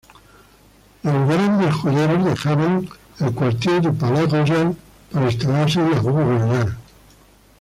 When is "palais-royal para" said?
3.95-5.25